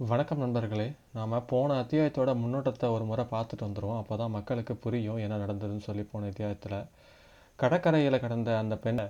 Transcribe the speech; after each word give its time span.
வணக்கம் 0.00 0.38
நண்பர்களே. 0.38 0.92
நாம் 1.14 1.46
போன 1.46 1.80
அத்தியாயத்தோட 1.80 2.36
முன்னோட்டத்தை 2.36 2.90
ஒரு 2.90 3.04
முறை 3.04 3.24
பார்த்துட்டு 3.30 3.64
வந்துடுவோம் 3.64 3.96
அப்போ 3.96 4.16
தான் 4.16 4.30
மக்களுக்கு 4.30 4.76
புரியும் 4.76 5.16
என்ன 5.16 5.36
நடந்ததுன்னு 5.36 5.78
சொல்லி 5.78 6.02
போன 6.02 6.26
அத்தியாயத்தில். 6.26 6.84
கடற்கரையில் 7.56 8.20
கடந்த 8.20 8.58
அந்த 8.58 8.76
பெண்ணை 8.76 9.04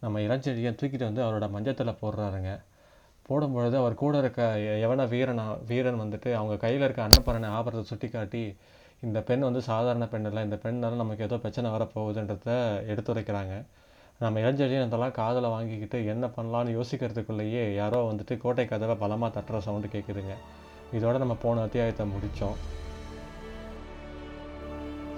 நம்ம 0.00 0.20
இளஞ்செழியை 0.20 0.74
தூக்கிட்டு 0.74 0.98
வந்து 0.98 1.22
அவரோட 1.22 1.50
மஞ்சத்தில் 1.50 1.96
போடுறாருங்க. 2.02 2.60
போடும்பொழுது 3.28 3.76
அவர் 3.76 3.94
கூட 3.94 4.18
இருக்க 4.18 4.58
எ- 4.58 4.86
எவன 4.86 5.06
வீரனா 5.06 5.64
வீரன் 5.66 6.00
வந்துட்டு 6.00 6.32
அவங்க 6.32 6.56
கையில் 6.56 6.82
இருக்க 6.82 7.02
அன்னப்பறனை 7.02 7.46
ஆபரத்தை 7.46 7.82
சுட்டி 7.82 8.08
காட்டி 8.08 8.56
இந்த 9.00 9.20
பெண் 9.20 9.40
வந்து 9.40 9.62
சாதாரண 9.62 10.06
பெண் 10.06 10.24
இல்லை 10.24 10.44
இந்த 10.44 10.56
பெண்ணால் 10.56 10.96
நமக்கு 10.96 11.24
ஏதோ 11.24 11.36
பிரச்சனை 11.36 11.70
வரப்போகுதுன்றத 11.70 12.46
எடுத்துரைக்கிறாங்க. 12.92 13.64
நம்ம 14.24 14.40
இளஞ்செழியன் 14.40 14.86
இதெல்லாம் 14.86 15.10
காதில் 15.10 15.48
வாங்கிக்கிட்டு 15.48 16.06
என்ன 16.06 16.26
பண்ணலான்னு 16.26 16.76
யோசிக்கிறதுக்குள்ளேயே 16.76 17.74
யாரோ 17.74 18.10
வந்துட்டு 18.10 18.36
கோட்டை 18.36 18.66
கதவை 18.66 18.94
பலமாக 18.94 19.40
தட்டுற 19.40 19.58
சவுண்டு 19.58 19.86
கேட்குதுங்க 19.86 20.34
இதோட 20.92 21.18
நம்ம 21.18 21.34
போன 21.34 21.62
அத்தியாயத்தை 21.62 22.06
முடித்தோம் 22.06 22.56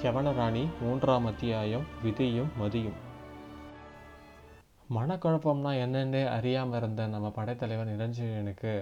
யவனராணி 0.02 0.68
மூன்றாம் 0.80 1.26
அத்தியாயம் 1.26 1.86
விதியும் 2.02 2.50
மதியும். 2.58 2.96
மனக்குழப்பம்னா 4.94 5.72
என்னென்னே 5.84 6.26
அறியாமல் 6.28 6.78
இருந்த 6.78 7.06
நம்ம 7.06 7.30
படைத்தலைவன் 7.30 7.98
இளஞ்செழியனுக்கு 7.98 8.72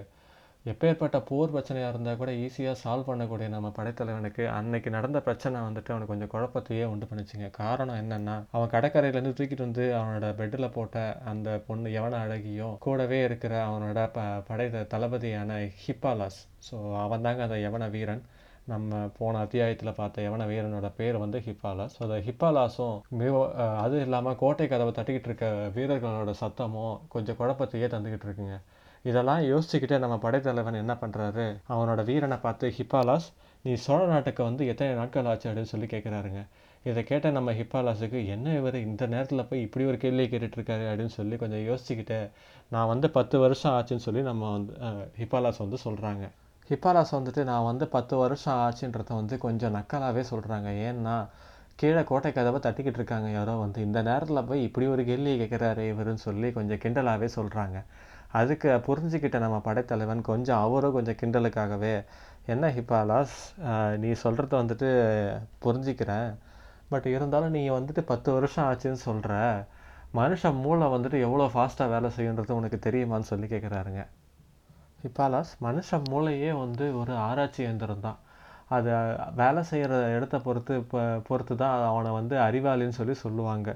எப்பேற்பட்ட 0.71 1.17
போர் 1.29 1.51
பிரச்சனையாக 1.53 1.91
இருந்தால் 1.93 2.17
கூட 2.19 2.31
ஈஸியாக 2.43 2.79
சால்வ் 2.83 3.07
பண்ணக்கூடிய 3.09 3.47
நம்ம 3.55 3.67
படைத்தலைவனுக்கு 3.75 4.43
அன்னைக்கு 4.57 4.89
நடந்த 4.95 5.19
பிரச்சனை 5.27 5.57
வந்துட்டு 5.65 5.91
அவனுக்கு 5.93 6.11
கொஞ்சம் 6.13 6.31
குழப்பத்தையே 6.31 6.85
உண்டு 6.93 7.07
பண்ணுச்சுங்க. 7.09 7.47
காரணம் 7.59 7.99
என்னென்னா 8.03 8.35
அவன் 8.55 8.71
கடற்கரையிலேருந்து 8.73 9.35
தூக்கிட்டு 9.39 9.65
வந்து 9.67 9.85
அவனோட 9.97 10.29
பெட்டில் 10.39 10.73
போட்ட 10.77 11.03
அந்த 11.31 11.49
பொண்ணு 11.67 11.89
எவன 11.99 12.21
அழகியும் 12.25 12.73
கூடவே 12.85 13.19
இருக்கிற 13.27 13.53
அவனோட 13.69 14.07
ப 14.15 14.23
படை 14.49 14.65
தளபதியான 14.93 15.59
ஹிப்பாலாஸ். 15.83 16.39
ஸோ 16.69 16.77
அவன் 17.05 17.25
தாங்க 17.27 17.43
அந்த 17.47 17.59
யவன 17.65 17.89
வீரன். 17.97 18.23
நம்ம 18.71 18.99
போன 19.17 19.39
அத்தியாயத்தில் 19.45 19.97
பார்த்த 19.99 20.23
யவன 20.27 20.45
வீரனோட 20.51 20.87
பேர் 20.99 21.17
வந்து 21.23 21.39
ஹிப்பாலாஸ். 21.47 21.95
ஸோ 21.97 22.01
அந்த 22.07 22.17
ஹிப்பாலாஸும் 22.27 22.95
மிக 23.19 23.33
அது 23.83 23.97
இல்லாமல் 24.05 24.39
கோட்டை 24.41 24.67
கதவை 24.71 24.93
தட்டிக்கிட்டு 24.99 25.29
இருக்க 25.31 25.47
வீரர்களோட 25.77 26.33
சத்தமும் 26.43 26.95
கொஞ்சம் 27.15 27.37
குழப்பத்தையே 27.41 27.89
தந்துக்கிட்டு 27.93 28.27
இருக்குங்க. 28.29 28.57
இதெல்லாம் 29.05 29.41
யோசிச்சுக்கிட்டே 29.51 29.97
நம்ம 30.03 30.15
படைத்தலைவன் 30.17 30.81
என்ன 30.83 30.93
பண்ணுறாரு 31.01 31.45
அவனோட 31.73 32.03
வீரனை 32.03 32.37
பார்த்து 32.45 32.73
ஹிப்பாலாஸ் 32.77 33.27
நீ 33.65 33.73
சோழ 33.83 33.99
நாட்டுக்கு 34.05 34.41
வந்து 34.43 34.63
எத்தனை 34.71 34.93
நாட்கள் 34.93 35.27
ஆச்சு? 35.31 35.45
அப்படின்னு 35.49 35.71
சொல்லி 35.73 35.87
கேட்குறாருங்க 35.91 36.41
இதை 36.83 37.01
கேட்ட 37.03 37.27
நம்ம 37.29 37.53
ஹிப்பாலாஸுக்கு 37.59 38.19
என்ன 38.27 38.55
இவர்? 38.55 38.75
இந்த 38.87 39.03
நேரத்தில் 39.13 39.47
போய் 39.49 39.63
இப்படி 39.65 39.85
ஒரு 39.85 39.97
கேள்வியை 39.97 40.27
கேட்டுட்ருக்காரு? 40.31 40.83
அப்படின்னு 40.89 41.13
சொல்லி 41.19 41.35
கொஞ்சம் 41.43 41.63
யோசிச்சுக்கிட்டு 41.69 42.17
நான் 42.69 42.91
வந்து 42.93 43.07
பத்து 43.09 43.35
வருஷம் 43.39 43.75
ஆச்சுன்னு 43.77 44.05
சொல்லி 44.07 44.21
நம்ம 44.21 44.51
வந்து 44.51 44.73
ஹிப்பாலாஸ் 45.21 45.61
வந்து 45.63 45.79
சொல்கிறாங்க 45.85 46.25
ஹிப்பாலாஸ் 46.69 47.15
வந்துட்டு 47.17 47.41
நான் 47.43 47.67
வந்து 47.71 47.85
பத்து 47.95 48.15
வருஷம் 48.17 48.59
ஆச்சுன்றத 48.65 49.09
வந்து 49.13 49.35
கொஞ்சம் 49.37 49.75
நக்கலாகவே 49.75 50.23
சொல்கிறாங்க 50.31 50.69
ஏன்னா 50.87 51.15
கீழே 51.75 52.01
கோட்டை 52.03 52.29
கதவை 52.31 52.59
தட்டிக்கிட்டு 52.65 52.99
இருக்காங்க 53.01 53.29
யாரோ 53.29 53.53
வந்து. 53.55 53.79
இந்த 53.87 53.99
நேரத்தில் 54.01 54.47
போய் 54.49 54.65
இப்படி 54.67 54.85
ஒரு 54.87 55.03
கேள்வியை 55.05 55.37
கேட்குறாரு 55.41 55.83
இவருன்னு 55.93 56.25
சொல்லி 56.27 56.49
கொஞ்சம் 56.51 56.81
கிண்டலாகவே 56.83 57.27
சொல்கிறாங்க 57.35 57.77
அதுக்கு 58.39 58.69
புரிஞ்சுக்கிட்ட 58.87 59.37
நம்ம 59.45 59.57
படைத்தலைவன் 59.67 60.21
கொஞ்சம் 60.31 60.61
அவரும் 60.65 60.95
கொஞ்சம் 60.97 61.19
கிண்டலுக்காகவே 61.21 61.95
என்ன 62.53 62.69
ஹிப்பாலாஸ் 62.77 63.37
நீ 64.03 64.09
சொல்கிறத 64.23 64.53
வந்துட்டு 64.61 64.89
புரிஞ்சுக்கிறேன். 65.65 66.29
பட் 66.91 67.07
இருந்தாலும் 67.15 67.55
நீ 67.57 67.63
வந்துட்டு 67.77 68.01
பத்து 68.11 68.29
வருஷம் 68.37 68.65
ஆச்சுன்னு 68.69 69.01
சொல்கிற 69.07 69.33
மனுஷன் 70.19 70.59
மூளை 70.65 70.87
வந்துட்டு 70.95 71.17
எவ்வளோ 71.27 71.45
ஃபாஸ்ட்டாக 71.53 71.93
வேலை 71.93 72.09
செய்யுன்றது 72.17 72.59
உனக்கு 72.59 72.77
தெரியுமான்னு 72.85 73.31
சொல்லி 73.31 73.47
கேட்குறாருங்க 73.53 74.03
ஹிப்பாலாஸ் 75.05 75.51
மனுஷ 75.65 75.97
மூளையே 76.11 76.51
வந்து 76.61 76.85
ஒரு 76.99 77.13
ஆராய்ச்சி 77.25 77.61
இயந்திரம் 77.65 78.05
தான். 78.05 78.19
அது 78.75 78.89
வேலை 79.41 79.61
செய்கிற 79.71 79.97
இடத்த 80.17 80.35
பொறுத்து 80.45 80.73
இப்போ 80.83 81.01
பொறுத்து 81.27 81.53
தான் 81.63 81.75
அவனை 81.89 82.11
வந்து 82.19 82.35
அறிவாளின்னு 82.45 82.97
சொல்லி 82.99 83.15
சொல்லுவாங்க. 83.25 83.69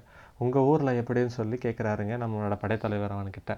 உங்கள் 0.44 0.68
ஊரில் 0.72 1.00
எப்படின்னு 1.02 1.34
சொல்லி 1.40 1.58
கேட்குறாருங்க 1.66 2.16
நம்மளோட 2.24 2.56
படைத்தலைவர் 2.64 3.16
அவன்கிட்ட. 3.18 3.54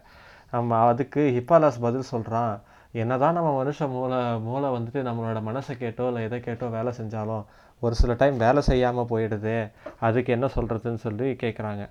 நம்ம 0.51 0.79
அதுக்கு 0.85 1.21
ஹிப்பாலாஸ் 1.37 1.79
பதில் 1.79 2.11
சொல்கிறான் 2.11 2.53
என்னதான் 2.93 3.33
நம்ம 3.33 3.49
மனுஷ 3.57 3.87
மூளை 3.89 4.19
மூளை 4.39 4.69
வந்துட்டு 4.69 5.01
நம்மளோட 5.01 5.41
மனசை 5.41 5.73
கேட்டோ 5.77 6.07
இல்லை 6.07 6.21
எதை 6.23 6.39
கேட்டோ 6.39 6.67
வேலை 6.69 6.91
செஞ்சாலும் 6.97 7.43
ஒரு 7.81 7.95
சில 7.95 8.13
டைம் 8.13 8.37
வேலை 8.37 8.61
செய்யாமல் 8.61 9.09
போயிடுது 9.09 9.55
அதுக்கு 9.99 10.33
என்ன 10.33 10.47
சொல்கிறதுன்னு 10.55 11.01
சொல்லி 11.01 11.27
கேட்குறாங்க 11.35 11.83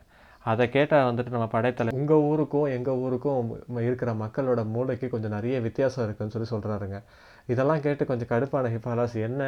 அதை 0.44 0.64
கேட்டால் 0.68 1.06
வந்துட்டு 1.08 1.30
நம்ம 1.30 1.48
படைத்தலை 1.52 1.90
உங்கள் 1.92 2.22
ஊருக்கும் 2.22 2.68
எங்கள் 2.70 3.00
ஊருக்கும் 3.00 3.48
இருக்கிற 3.80 4.10
மக்களோட 4.14 4.60
மூளைக்கு 4.66 5.06
கொஞ்சம் 5.08 5.34
நிறைய 5.34 5.56
வித்தியாசம் 5.60 6.04
இருக்குதுன்னு 6.04 6.34
சொல்லி 6.36 6.50
சொல்கிறாருங்க 6.52 6.98
இதெல்லாம் 7.46 7.80
கேட்டு 7.80 8.06
கொஞ்சம் 8.06 8.28
கடுப்பான 8.28 8.70
ஹிப்பாலாஸ் 8.70 9.14
என்ன 9.20 9.42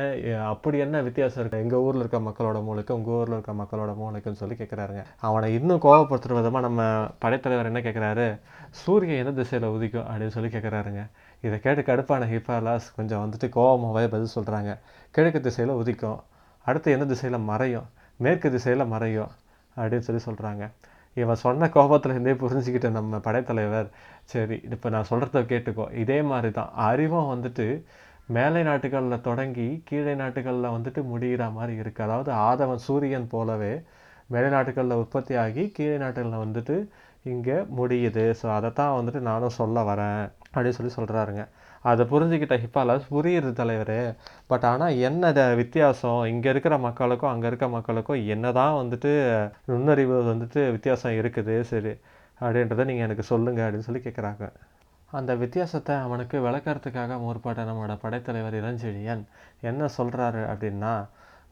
அப்படி 0.45 0.79
என்ன 0.79 1.03
வித்தியாசம் 1.03 1.45
இருக்குது 1.45 1.61
எங்கள் 1.61 1.79
ஊரில் 1.79 2.01
இருக்க 2.01 2.19
மக்களோட 2.19 2.61
மூளைக்கும் 2.63 2.91
உங்கள் 2.91 3.15
ஊரில் 3.15 3.33
இருக்க 3.33 3.53
மக்களோட 3.53 3.95
மூளைக்குன்னு 3.97 4.33
சொல்லி 4.33 4.55
கேட்குறாருங்க 4.55 5.05
அவனை 5.21 5.55
இன்னும் 5.55 5.81
கோவப்படுத்துகிற 5.81 6.33
விதமாக 6.33 6.61
நம்ம 6.61 6.83
படைத்தலைவர் 7.19 7.67
என்ன 7.67 7.81
கேட்குறாரு 7.81 8.41
சூரியன் 8.71 9.27
எந்த 9.27 9.31
திசையில் 9.31 9.69
உதிக்கும்? 9.69 10.07
அப்படின்னு 10.07 10.27
சொல்லி 10.27 10.49
கேட்குறாருங்க 10.49 11.03
இதை 11.41 11.61
கேட்டு 11.61 11.83
கடுப்பான 11.83 12.29
ஹிஃபாலாஸ் 12.29 12.95
கொஞ்சம் 12.97 13.23
வந்துட்டு 13.25 13.49
கோவமாகவே 13.49 14.07
பதில் 14.07 14.35
சொல்கிறாங்க 14.35 14.79
கிழக்கு 15.11 15.41
திசையில் 15.41 15.75
உதிக்கும் 15.75 16.21
அடுத்து 16.63 16.93
எந்த 16.93 17.05
திசையில் 17.05 17.39
மறையும் 17.39 17.89
மேற்கு 18.17 18.51
திசையில் 18.51 18.87
மறையும் 18.87 19.31
அப்படின்னு 19.77 19.99
சொல்லி 19.99 20.23
சொல்கிறாங்க 20.25 20.65
இவன் 21.17 21.43
சொன்ன 21.45 21.69
கோபத்துலேருந்தே 21.75 22.35
புரிஞ்சுக்கிட்ட 22.43 22.89
நம்ம 22.91 23.19
படைத்தலைவர் 23.19 23.89
சரி 24.33 24.57
இப்போ 24.75 24.89
நான் 24.95 25.09
சொல்கிறத 25.11 25.43
கேட்டுக்கோ. 25.53 25.87
இதே 26.03 26.19
மாதிரி 26.31 26.51
தான் 26.53 26.71
அறிவும் 26.89 27.31
வந்துட்டு 27.33 27.67
மேலை 28.37 28.63
நாட்டுகளில் 28.63 29.25
தொடங்கி 29.29 29.69
கீழே 29.89 30.15
நாட்டுகளில் 30.15 30.75
வந்துட்டு 30.77 31.01
முடிகிற 31.13 31.47
மாதிரி 31.53 31.75
இருக்குது 31.83 32.07
அதாவது 32.07 32.31
ஆதவன் 32.49 32.85
சூரியன் 32.87 33.27
போலவே 33.35 33.75
மேலை 34.27 34.51
நாட்டுகளில் 34.51 35.01
உற்பத்தி 35.03 35.35
ஆகி 35.37 35.65
கீழே 35.71 35.97
நாட்டுகளில் 35.97 36.45
வந்துட்டு 36.45 36.77
இங்கே 37.33 37.57
முடியுது. 37.79 38.25
ஸோ 38.41 38.47
அதை 38.57 38.71
தான் 38.73 38.95
வந்துட்டு 38.99 39.21
நானும் 39.31 39.59
சொல்ல 39.61 39.83
வரேன் 39.91 40.23
அப்படின்னு 40.53 40.77
சொல்லி 40.79 40.93
சொல்கிறாருங்க 40.99 41.45
அதை 41.91 42.03
புரிஞ்சுக்கிட்ட 42.13 42.57
ஹிப்பாலாஸ் 42.65 43.07
புரியுது 43.15 43.51
தலைவர். 43.61 43.99
பட் 44.51 44.67
ஆனால் 44.71 44.99
என்ன 45.09 45.33
வித்தியாசம்? 45.63 46.21
இங்கே 46.33 46.51
இருக்கிற 46.55 46.75
மக்களுக்கும் 46.89 47.33
அங்கே 47.33 47.49
இருக்க 47.51 47.69
மக்களுக்கும் 47.77 48.21
என்ன 48.35 48.53
தான் 48.61 48.79
வந்துட்டு 48.81 49.13
நுண்ணறிவு 49.71 50.19
வந்துட்டு 50.33 50.63
வித்தியாசம் 50.77 51.19
இருக்குது. 51.23 51.57
சரி 51.73 51.95
அப்படின்றத 52.41 52.85
நீங்கள் 52.91 53.07
எனக்கு 53.07 53.25
சொல்லுங்கள் 53.33 53.65
அப்படின்னு 53.65 53.89
சொல்லி 53.89 54.03
கேட்குறாங்க 54.05 54.45
அந்த 55.19 55.33
வித்தியாசத்தை 55.35 55.95
அவனுக்கு 56.07 56.37
விளக்கறதுக்காக 56.47 57.19
முற்பட்ட 57.25 57.63
நம்மளோட 57.69 57.95
படைத்தலைவர் 58.05 58.57
இளஞ்செழியன் 58.61 59.25
என்ன 59.71 59.89
சொல்கிறாரு 59.99 60.43
அப்படின்னா 60.53 60.93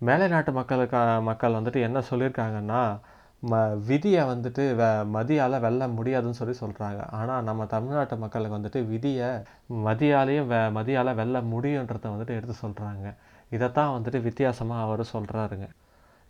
மேலை 0.01 0.27
நாட்டு 0.29 0.53
மக்களுக்கு 0.53 1.01
மக்கள் 1.29 1.57
வந்துட்டு 1.59 1.81
என்ன 1.89 1.99
சொல்லியிருக்காங்கன்னா 2.11 2.83
ம 3.43 3.59
விதியை 3.87 4.23
வந்துட்டு 4.25 4.63
வெ 4.75 4.87
மதியால் 5.13 5.57
வெல்ல 5.61 5.87
முடியாதுன்னு 5.89 6.39
சொல்லி 6.39 6.55
சொல்கிறாங்க 6.61 7.01
ஆனால் 7.11 7.45
நம்ம 7.45 7.67
தமிழ்நாட்டு 7.67 8.17
மக்களுக்கு 8.17 8.57
வந்துட்டு 8.59 8.81
விதியை 8.87 9.29
மதியாலையும் 9.87 10.47
வெ 10.47 10.59
மதியால் 10.71 11.13
வெல்ல 11.15 11.41
முடியுன்றதை 11.53 12.09
வந்துட்டு 12.11 12.37
எடுத்து 12.37 12.57
சொல்கிறாங்க 12.63 13.07
இதைத்தான் 13.53 13.95
வந்துட்டு 13.95 14.21
வித்தியாசமாக 14.23 14.85
அவர் 14.85 15.03
சொல்கிறாருங்க 15.13 15.69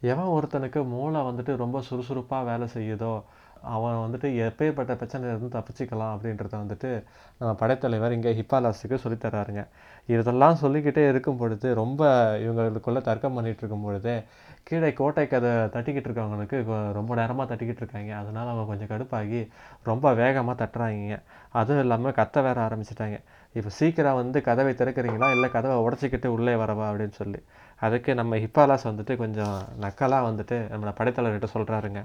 எவன் 0.03 0.33
ஒருத்தனுக்கு 0.35 0.83
மூளை 0.87 1.23
வந்துட்டு 1.23 1.55
ரொம்ப 1.57 1.79
சுறுசுறுப்பாக 1.81 2.45
வேலை 2.45 2.69
செய்யுதோ 2.75 3.13
அவன் 3.63 4.03
வந்துட்டு 4.03 4.29
எப்பேற்பட்ட 4.47 4.93
பிரச்சனையிலேருந்து 5.01 5.57
தப்பிச்சிக்கலாம் 5.57 6.13
அப்படின்றத 6.15 6.55
வந்துட்டு 6.63 7.05
நம்ம 7.39 7.53
படைத்தலைவர் 7.55 8.13
இங்கே 8.13 8.33
ஹிப்பாலாஸுக்கு 8.41 8.99
சொல்லித்தராருங்க 9.05 9.65
இதெல்லாம் 10.07 10.55
சொல்லிக்கிட்டே 10.55 11.09
இருக்கும் 11.09 11.37
பொழுது 11.37 11.75
ரொம்ப 11.75 12.03
இவங்களுக்குள்ளே 12.45 13.01
தர்க்கம் 13.01 13.37
பண்ணிகிட்டு 13.39 13.63
இருக்கும் 13.63 13.83
பொழுது 13.83 14.25
கீழே 14.65 14.93
கோட்டை 14.93 15.27
கதை 15.29 15.51
தட்டிக்கிட்டு 15.51 16.09
இருக்கவங்களுக்கு 16.09 16.59
ரொம்ப 16.93 17.15
நேரமாக 17.15 17.55
தட்டிக்கிட்டு 17.55 17.83
இருக்காங்க. 17.83 18.15
அதனால் 18.17 18.49
அவங்க 18.49 18.77
கொஞ்சம் 18.77 18.91
கடுப்பாகி 18.93 19.41
ரொம்ப 19.83 20.15
வேகமாக 20.15 20.65
தட்டுறாங்க 20.65 21.19
அதுவும் 21.51 21.83
இல்லாமல் 21.83 22.13
கத்த 22.13 22.43
வேற 22.43 22.69
ஆரம்பிச்சிட்டாங்க. 22.69 23.19
இப்போ 23.53 23.71
சீக்கிரம் 23.71 24.15
வந்து 24.15 24.43
கதவை 24.43 24.75
திறக்கிறீங்களா? 24.75 25.31
இல்லை 25.31 25.51
கதவை 25.51 25.77
உடச்சிக்கிட்டு 25.87 26.27
உள்ளே 26.27 26.55
வரவா? 26.55 26.89
அப்படின்னு 26.91 27.11
சொல்லி. 27.11 27.41
அதுக்கு 27.77 28.15
நம்ம 28.15 28.37
ஹிப்பாலாஸ் 28.37 28.89
வந்துட்டு 28.91 29.17
கொஞ்சம் 29.17 29.57
நக்கலாக 29.81 30.29
வந்துட்டு 30.31 30.57
நம்மளை 30.73 30.93
படைத்தலைவர்கிட்ட 30.99 31.49
சொல்கிறாருங்க 31.55 32.03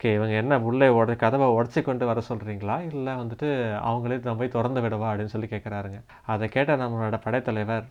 ஓகே 0.00 0.10
இவங்க 0.16 0.34
என்ன 0.40 0.56
உள்ளே 0.66 0.86
உட 0.96 1.12
கதவை 1.22 1.46
உடச்சி 1.54 1.80
கொண்டு 1.86 2.04
வர 2.08 2.18
சொல்கிறீங்களா 2.28 2.74
இல்லை 2.90 3.12
வந்துட்டு 3.20 3.48
அவங்களே 3.88 4.16
நம்ம 4.26 4.40
போய் 4.40 4.52
திறந்து 4.52 4.80
விடவா 4.84 5.06
அப்படின்னு 5.10 5.32
சொல்லி 5.32 5.48
கேட்குறாருங்க 5.52 5.98
அதை 6.32 6.46
கேட்ட 6.54 6.74
நம்மளோட 6.82 7.16
படைத்தலைவர் 7.24 7.86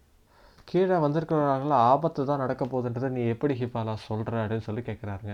கீழே 0.70 0.98
வந்திருக்கிறவங்கள 1.06 1.74
ஆபத்து 1.90 2.28
தான் 2.30 2.42
நடக்க 2.44 2.66
போகுதுன்றதை 2.74 3.10
நீ 3.18 3.24
எப்படி 3.34 3.56
ஹிப்பாலா 3.62 3.96
சொல்கிற 4.06 4.36
அப்படின்னு 4.44 4.68
சொல்லி 4.68 4.84
கேட்குறாருங்க 4.90 5.34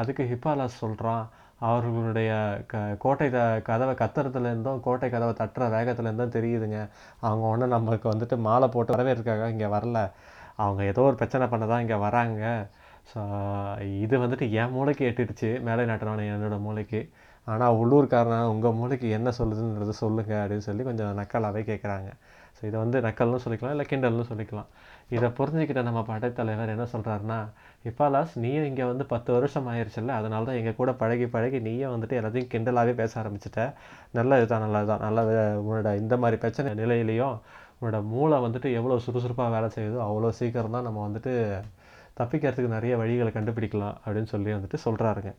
அதுக்கு 0.00 0.24
ஹிப்பாலாஸ் 0.32 0.78
சொல்கிறான் 0.84 1.24
அவர்களுடைய 1.70 2.30
க 2.72 2.84
கோட்டை 3.06 3.28
த 3.36 3.40
கதவை 3.70 3.96
கத்துறதுலேருந்தும் 4.02 4.80
கோட்டை 4.86 5.08
கதவை 5.14 5.34
தட்டுற 5.40 5.66
வேகத்துலேருந்தும் 5.74 6.36
தெரியுதுங்க. 6.38 6.78
அவங்க 7.26 7.44
ஒன்றும் 7.52 7.74
நமக்கு 7.76 8.08
வந்துட்டு 8.12 8.38
மாலை 8.46 8.68
போட்டு 8.76 8.94
வரவே 8.96 9.14
இருக்காங்க 9.16 9.48
இங்கே 9.54 9.70
வரல. 9.76 9.98
அவங்க 10.62 10.82
ஏதோ 10.92 11.02
ஒரு 11.10 11.18
பிரச்சனை 11.20 11.46
பண்ண 11.52 11.66
தான் 11.72 11.84
இங்கே 11.86 11.98
வராங்க. 12.06 12.44
ஸோ 13.10 13.20
இது 14.04 14.14
வந்துட்டு 14.22 14.46
என் 14.60 14.74
மூளைக்கு 14.76 15.02
எட்டிடுச்சு. 15.10 15.50
மேலை 15.68 15.82
நாட்டினான 15.90 16.26
என்னோடய 16.34 16.60
மூளைக்கு. 16.66 17.00
ஆனால் 17.46 17.76
உள்ளூர்காரன் 17.80 18.50
உங்கள் 18.52 18.76
மூளைக்கு 18.80 19.06
என்ன 19.16 19.28
சொல்லுதுன்றது 19.38 19.94
சொல்லுங்கள் 20.02 20.40
அப்படின்னு 20.42 20.66
சொல்லி 20.68 20.82
கொஞ்சம் 20.88 21.16
நக்கலாகவே 21.20 21.62
கேட்குறாங்க 21.70 22.10
ஸோ 22.56 22.62
இதை 22.68 22.76
வந்து 22.82 22.98
நக்கல்னு 23.06 23.40
சொல்லிக்கலாம் 23.44 23.74
இல்லை 23.74 23.86
கிண்டல்னு 23.90 24.26
சொல்லிக்கலாம். 24.30 24.68
இதை 25.16 25.28
புரிஞ்சுக்கிட்ட 25.38 25.82
நம்ம 25.88 26.00
படைத்தலைவர் 26.10 26.72
என்ன 26.74 26.84
சொல்கிறாருன்னா 26.92 27.38
இப்பாலாஸ் 27.90 28.34
நீயும் 28.42 28.66
இங்கே 28.70 28.84
வந்து 28.90 29.04
பத்து 29.12 29.30
வருஷம் 29.36 29.66
ஆயிடுச்சுல்ல 29.72 30.12
அதனால 30.20 30.46
தான் 30.48 30.58
எங்கள் 30.60 30.78
கூட 30.80 30.90
பழகி 31.02 31.26
பழகி 31.34 31.58
நீயே 31.66 31.86
வந்துட்டு 31.94 32.18
எல்லாத்தையும் 32.20 32.50
கிண்டலாகவே 32.52 32.94
பேச 33.00 33.12
ஆரம்பிச்சிட்ட. 33.22 33.62
நல்ல 34.18 34.38
இதுதான் 34.40 34.64
நல்லது 34.66 34.88
தான். 34.92 35.04
நல்ல 35.06 35.20
உன்னோட 35.64 35.90
இந்த 36.02 36.16
மாதிரி 36.24 36.38
பிரச்சனை 36.44 36.70
நிலையிலையும் 36.82 37.36
உன்னோட 37.78 37.98
மூளை 38.12 38.36
வந்துட்டு 38.46 38.68
எவ்வளோ 38.78 38.98
சுறுசுறுப்பாக 39.06 39.50
வேலை 39.56 39.70
செய்யுதோ 39.76 40.00
அவ்வளோ 40.08 40.30
சீக்கிரம் 40.40 40.76
தான் 40.76 40.88
நம்ம 40.88 41.00
வந்துட்டு 41.08 41.32
தப்பிக்கிறதுக்கு 42.20 42.76
நிறைய 42.76 42.94
வழிகளை 43.02 43.32
கண்டுபிடிக்கலாம் 43.38 43.96
அப்படின்னு 44.04 44.30
சொல்லி 44.34 44.50
வந்துட்டு 44.56 44.78
சொல்கிறாருங்க 44.86 45.32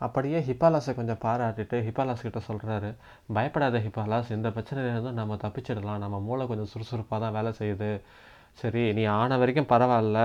அப்படியே 0.00 0.38
ஹிப்பாலாஸை 0.46 0.92
கொஞ்சம் 0.98 1.20
பாராட்டிட்டு 1.24 1.76
ஹிப்பாலாஸ் 1.86 2.24
கிட்ட 2.26 2.40
சொல்கிறாரு 2.48 2.88
பயப்படாத 3.36 3.78
ஹிப்பாலாஸ் 3.86 4.30
இந்த 4.36 4.48
பிரச்சனையிலேருந்து 4.48 5.12
நம்ம 5.18 5.36
தப்பிச்சிடலாம். 5.42 6.00
நம்ம 6.04 6.16
மூளை 6.20 6.44
கொஞ்சம் 6.46 6.70
சுறுசுறுப்பாக 6.72 7.18
தான் 7.24 7.34
வேலை 7.36 7.52
செய்யுது. 7.60 7.90
சரி 8.60 8.82
நீ 8.92 9.04
ஆன 9.18 9.36
வரைக்கும் 9.42 9.70
பரவாயில்ல. 9.72 10.20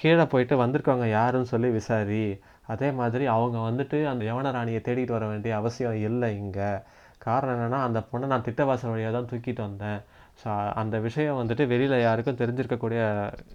கீழே 0.00 0.24
போயிட்டு 0.32 0.54
வந்திருக்கவங்க 0.62 1.08
யாருன்னு 1.08 1.50
சொல்லி 1.52 1.68
விசாரி. 1.78 2.24
அதே 2.72 2.88
மாதிரி 3.00 3.24
அவங்க 3.34 3.58
வந்துட்டு 3.68 3.98
அந்த 4.12 4.22
யவன 4.30 4.52
ராணியை 4.56 4.80
தேடிட்டு 4.84 5.16
வர 5.16 5.26
வேண்டிய 5.26 5.52
அவசியம் 5.56 5.98
இல்லை 6.08 6.30
இங்கே. 6.42 6.70
காரணம் 7.26 7.56
என்னென்னா 7.56 7.80
அந்த 7.88 8.00
பொண்ணை 8.12 8.26
நான் 8.32 8.46
திட்டவாசல் 8.48 8.92
வழியாக 8.94 9.12
தான் 9.16 9.28
தூக்கிட்டு 9.32 9.62
வந்தேன். 9.68 10.00
ஸோ 10.42 10.50
அந்த 10.74 10.96
விஷயம் 10.98 11.38
வந்துட்டு 11.40 11.64
வெளியில் 11.72 11.96
யாருக்கும் 12.00 12.38
தெரிஞ்சிருக்கக்கூடிய 12.40 13.00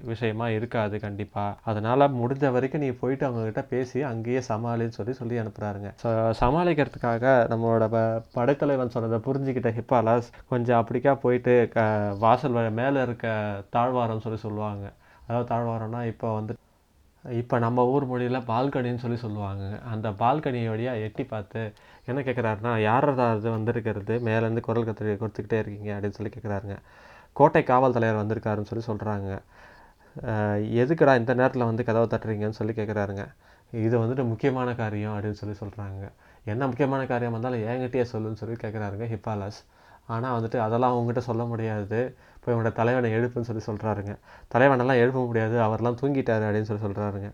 விஷயமா 0.03 0.47
இருக்காது 0.49 0.95
கண்டிப்பாக 0.99 1.57
அதனால் 1.63 2.13
முடிஞ்ச 2.19 2.51
வரைக்கும் 2.51 2.83
நீ 2.85 2.89
போயிட்டு 3.01 3.27
அவங்கக்கிட்ட 3.27 3.63
பேசி 3.69 4.01
அங்கேயே 4.11 4.41
சமாளின்னு 4.49 4.97
சொல்லி 4.99 5.13
சொல்லி 5.13 5.41
அனுப்புகிறாருங்க 5.43 5.91
ஸோ 6.03 6.11
சமாளிக்கிறதுக்காக 6.41 7.25
நம்மளோட 7.53 7.87
ப 7.95 7.99
படைத்தலைவன் 8.33 8.93
சொன்னதை 8.95 9.19
புரிஞ்சுக்கிட்ட 9.27 9.71
ஹிப்பாலாஸ் 9.79 10.29
கொஞ்சம் 10.49 10.79
அப்படிக்கா 10.81 11.13
போயிட்டு 11.25 11.55
க 11.75 11.79
வாசல் 12.19 12.61
மேலே 12.79 13.01
இருக்க 13.01 13.27
தாழ்வாரம்னு 13.75 14.25
சொல்லி 14.25 14.41
சொல்லுவாங்க. 14.45 14.85
அதாவது 15.27 15.49
தாழ்வாரம்னா 15.51 16.01
இப்போ 16.11 16.27
வந்து 16.33 16.53
இப்போ 17.41 17.55
நம்ம 17.59 17.83
ஊர் 17.93 18.05
மொழியில் 18.05 18.45
பால்கனின்னு 18.49 19.03
சொல்லி 19.03 19.17
சொல்லுவாங்க. 19.23 19.63
அந்த 19.93 20.07
பால்கனி 20.21 20.59
வழியாக 20.69 21.03
எட்டி 21.07 21.23
பார்த்து 21.23 21.61
என்ன 22.05 22.19
கேட்குறாருன்னா 22.21 22.73
யாரதா 22.89 23.25
அது 23.31 23.49
வந்திருக்கிறது 23.51 24.15
மேலேருந்து 24.27 24.61
குரல் 24.61 24.87
கத்து 24.89 25.15
கொடுத்துக்கிட்டே 25.23 25.59
இருக்கீங்க 25.63 25.89
அப்படின்னு 25.95 26.17
சொல்லி 26.19 26.31
கேட்குறாருங்க 26.33 26.77
கோட்டை 27.33 27.61
காவல் 27.63 27.95
தலைவர் 27.97 28.21
வந்திருக்காருன்னு 28.23 28.69
சொல்லி 28.71 28.85
சொல்கிறாங்க 28.87 29.31
எதுக்குடா 30.81 31.15
இந்த 31.15 31.33
நேரத்தில் 31.33 31.69
வந்து 31.69 31.83
கதவை 31.83 32.07
தட்டுறீங்கன்னு 32.07 32.59
சொல்லி 32.59 32.73
கேட்குறாருங்க 32.73 33.25
இது 33.73 33.95
வந்துட்டு 33.99 34.23
முக்கியமான 34.23 34.69
காரியம் 34.75 35.15
அப்படின்னு 35.15 35.39
சொல்லி 35.41 35.57
சொல்கிறாங்க 35.59 36.03
என்ன 36.45 36.67
முக்கியமான 36.67 37.05
காரியம் 37.05 37.35
வந்தாலும் 37.37 37.65
என்கிட்டயே 37.67 38.05
சொல்லுன்னு 38.13 38.35
சொல்லி 38.35 38.55
கேட்குறாருங்க 38.55 39.05
ஹிப்பாலஸ் 39.05 39.59
ஆனால் 40.07 40.41
வந்துட்டு 40.41 40.57
அதெல்லாம் 40.57 40.93
அவங்ககிட்ட 40.97 41.17
சொல்ல 41.17 41.43
முடியாது. 41.43 42.15
இப்போ 42.35 42.53
இவனோட 42.53 42.71
தலைவனை 42.73 43.13
எழுப்புன்னு 43.13 43.59
சொல்லி 43.59 43.63
சொல்கிறாருங்க 43.65 44.15
தலைவனெல்லாம் 44.53 44.95
எழுப்ப 44.95 45.25
முடியாது. 45.25 45.59
அவர்லாம் 45.59 45.95
தூங்கிட்டாரு 46.01 46.43
அப்படின்னு 46.47 46.61
சொல்லி 46.61 46.83
சொல்கிறாருங்க 46.83 47.31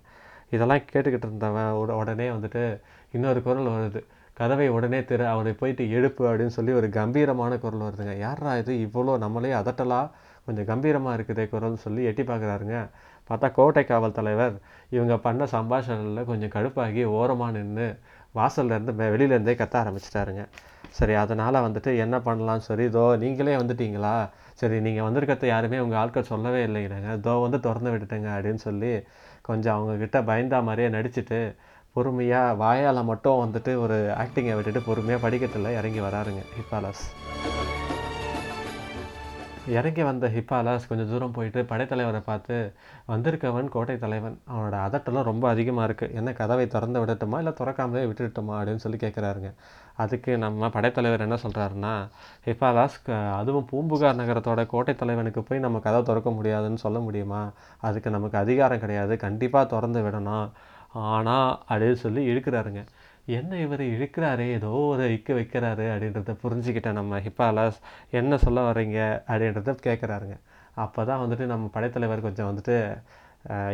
இதெல்லாம் 0.50 0.78
கேட்டுக்கிட்டு 0.78 1.28
இருந்தவன் 1.28 1.72
உட- 1.74 1.92
உடனே 1.92 2.30
வந்துட்டு 2.30 2.82
இன்னொரு 3.12 3.44
குரல் 3.44 3.66
வருது. 3.66 4.04
கதவை 4.34 4.68
உடனே 4.68 5.00
திற 5.00 5.26
அவரை 5.26 5.54
போயிட்டு 5.54 5.84
எழுப்பு 5.84 6.22
அப்படின்னு 6.22 6.48
சொல்லி 6.48 6.72
ஒரு 6.72 6.90
கம்பீரமான 6.90 7.58
குரல் 7.58 7.80
வருதுங்க. 7.80 8.18
யாரா 8.18 8.58
இது? 8.58 8.74
இவ்வளோ 8.74 9.18
நம்மளே 9.18 9.54
அதட்டலாம் 9.54 10.10
கொஞ்சம் 10.46 10.66
கம்பீரமாக 10.66 11.22
இருக்குதே 11.22 11.46
குரல்னு 11.46 11.74
சொல்லி 11.74 12.04
எட்டி 12.04 12.24
பார்க்குறாருங்க 12.24 12.90
பார்த்தா 13.30 13.52
கோட்டை 13.52 13.86
காவல் 13.86 14.12
தலைவர் 14.12 14.60
இவங்க 14.90 15.18
பண்ண 15.18 15.46
சம்பாஷணையில் 15.46 16.26
கொஞ்சம் 16.26 16.50
கடுப்பாகி 16.50 17.04
ஓரமாக 17.04 17.52
நின்று 17.52 18.00
வாசல்லேருந்து 18.36 18.94
வெளியிலேருந்தே 18.96 19.54
கத்த 19.56 19.76
ஆரம்பிச்சிட்டாருங்க. 19.84 20.46
சரி 20.94 21.14
அதனால் 21.14 21.64
வந்துட்டு 21.66 21.92
என்ன 21.98 22.16
பண்ணலாம் 22.20 22.64
சரி 22.68 22.84
இதோ 22.84 23.04
நீங்களே 23.24 23.56
வந்துட்டீங்களா? 23.56 24.16
சரி 24.54 24.78
நீங்கள் 24.88 25.06
வந்திருக்கிறத 25.08 25.48
யாருமே 25.48 25.80
உங்கள் 25.80 26.00
ஆட்கள் 26.02 26.32
சொல்லவே 26.32 26.62
இல்லைங்க 26.68 27.14
இதோ 27.20 27.34
வந்து 27.46 27.60
திறந்து 27.60 27.92
விட்டுட்டுங்க 27.94 28.30
அப்படின்னு 28.36 28.64
சொல்லி 28.68 28.92
கொஞ்சம் 29.42 29.76
அவங்கக்கிட்ட 29.78 30.20
பயந்தா 30.30 30.60
மாதிரியே 30.70 30.90
நடிச்சுட்டு 30.90 31.40
பொறுமையாக 31.96 32.58
வாயால் 32.62 33.08
மட்டும் 33.12 33.42
வந்துட்டு 33.44 33.74
ஒரு 33.76 33.98
ஆக்டிங்கை 34.24 34.56
விட்டுட்டு 34.60 34.88
பொறுமையாக 34.90 35.24
படிக்கட்டில் 35.26 35.76
இறங்கி 35.80 36.02
வராருங்க. 36.08 36.44
ஹிப்பாலாஸ் 36.58 37.04
இறங்கி 39.68 40.04
வந்த 40.04 40.28
ஹிப்பாலாஸ் 40.28 40.88
கொஞ்சம் 40.88 41.10
தூரம் 41.10 41.32
போயிட்டு 41.32 41.62
படைத்தலைவரை 41.62 42.22
பார்த்து 42.26 42.56
வந்திருக்கவன் 43.08 43.70
கோட்டை 43.70 43.98
தலைவன். 43.98 44.40
அவனோட 44.54 44.76
அதட்டெல்லாம் 44.88 45.24
ரொம்ப 45.24 45.50
அதிகமாக 45.50 45.94
இருக்குது 45.94 46.14
என்ன 46.14 46.34
கதவை 46.34 46.68
திறந்து 46.68 47.06
விடட்டுமா? 47.06 47.38
இல்லை 47.38 47.54
திறக்காமலே 47.60 48.04
விட்டுட்டுமா? 48.10 48.56
அப்படின்னு 48.60 48.84
சொல்லி 48.86 48.98
கேட்குறாருங்க 48.98 49.54
அதுக்கு 49.96 50.38
நம்ம 50.38 50.70
படைத்தலைவர் 50.70 51.22
என்ன 51.22 51.38
சொல்கிறாருன்னா 51.44 51.94
ஹிப்பாலாஸ் 52.46 52.98
அதுவும் 53.40 53.66
பூம்புகார் 53.66 54.20
நகரத்தோட 54.22 54.66
கோட்டை 54.66 54.96
தலைவனுக்கு 54.96 55.44
போய் 55.44 55.60
நம்ம 55.60 55.80
கதவை 55.80 56.04
திறக்க 56.04 56.32
முடியாதுன்னு 56.32 56.78
சொல்ல 56.78 57.00
முடியுமா? 57.00 57.52
அதுக்கு 57.80 58.10
நமக்கு 58.10 58.38
அதிகாரம் 58.38 58.80
கிடையாது. 58.80 59.18
கண்டிப்பாக 59.18 59.66
திறந்து 59.66 60.02
விடணும். 60.02 60.50
ஆனால் 60.92 61.62
அப்படின்னு 61.70 61.94
சொல்லி 61.94 62.22
இழுக்கிறாருங்க. 62.32 62.86
என்ன 63.28 63.60
இவர் 63.60 63.82
இழுக்கிறாரு 63.82 64.46
ஏதோ 64.58 64.70
ஒரு 64.70 65.04
இக்கு 65.16 65.34
வைக்கிறாரு 65.34 65.86
அப்படின்றத 65.94 66.34
புரிஞ்சுக்கிட்டேன் 66.44 67.00
நம்ம 67.00 67.20
ஹிப்பாலாஸ் 67.20 67.78
என்ன 68.10 68.38
சொல்ல 68.38 68.62
வர்றீங்க 68.62 69.00
அப்படின்றத 69.28 69.76
கேட்குறாருங்க 69.88 70.36
அப்போ 70.76 71.06
தான் 71.06 71.22
வந்துட்டு 71.24 71.46
நம்ம 71.46 71.70
படைத்தலைவர் 71.74 72.22
கொஞ்சம் 72.22 72.50
வந்துட்டு 72.52 72.76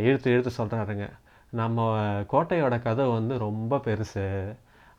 இழுத்து 0.05 0.31
இழுத்து 0.33 0.51
சொல்கிறாருங்க 0.57 1.07
நம்ம 1.53 1.85
கோட்டையோட 2.31 2.81
கதவு 2.81 3.11
வந்து 3.11 3.37
ரொம்ப 3.37 3.77
பெருசு. 3.85 4.25